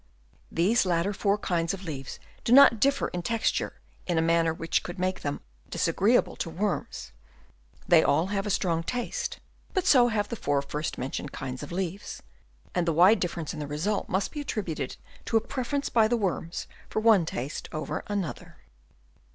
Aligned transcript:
These 0.51 0.83
latter 0.83 1.13
four 1.13 1.37
kinds 1.37 1.75
of 1.75 1.83
leaves 1.83 2.19
do 2.43 2.51
not 2.51 2.79
differ 2.79 3.09
in 3.09 3.21
texture 3.21 3.79
in 4.07 4.17
a 4.17 4.21
manner 4.23 4.51
which 4.51 4.81
could 4.81 4.97
make 4.97 5.21
them 5.21 5.41
disagreeable 5.69 6.35
to 6.37 6.49
worms; 6.49 7.11
they 7.87 8.01
all 8.01 8.25
have 8.33 8.47
a 8.47 8.49
strong 8.49 8.81
taste, 8.81 9.39
but 9.75 9.85
so 9.85 10.07
have 10.07 10.29
the 10.29 10.35
four 10.35 10.63
first 10.63 10.97
men 10.97 11.11
tioned 11.11 11.31
kinds 11.33 11.61
of 11.61 11.71
leaves; 11.71 12.23
and 12.73 12.87
the 12.87 12.93
wide 12.93 13.19
differ 13.19 13.41
ence 13.41 13.53
in 13.53 13.59
the 13.59 13.67
result 13.67 14.09
must 14.09 14.31
be 14.31 14.41
attributed 14.41 14.97
to 15.25 15.37
a 15.37 15.39
preference 15.41 15.89
by 15.89 16.07
the 16.07 16.17
worms 16.17 16.65
for 16.89 16.99
one 16.99 17.23
taste 17.23 17.69
over 17.71 18.03
another. 18.07 18.57